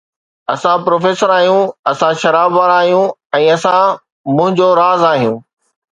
[0.53, 3.85] اسان پروفيسر آهيون، اسان شراب وارا آهيون، ۽ اسان
[4.35, 5.37] منهنجو راز آهيون